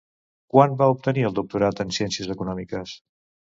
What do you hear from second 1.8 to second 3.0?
en Ciències Econòmiques?